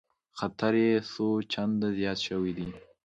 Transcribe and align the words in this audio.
خطر 0.37 0.73
یې 0.85 0.91
څو 1.11 1.27
چنده 1.51 1.87
زیات 1.97 2.19
شوی 2.27 2.51
دی 2.57 2.69